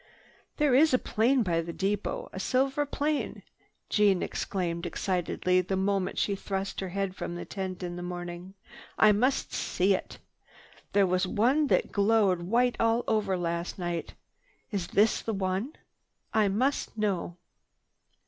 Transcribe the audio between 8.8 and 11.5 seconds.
"I must see it. There was